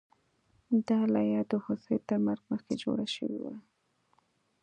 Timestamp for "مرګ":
2.25-2.43